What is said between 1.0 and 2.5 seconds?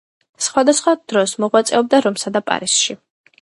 დროს მოღვაწეობდა რომსა და